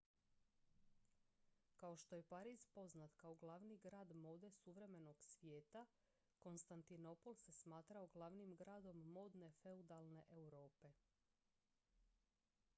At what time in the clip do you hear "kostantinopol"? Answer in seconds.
6.39-7.35